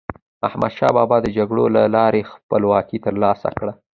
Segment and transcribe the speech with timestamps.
[0.47, 3.73] احمدشاه بابا د جګړو له لارې خپلواکي تر لاسه کړه.